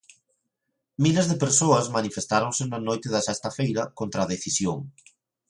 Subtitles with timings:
[1.03, 4.79] Miles de persoas manifestáronse na noite da sexta feira contra a decisión.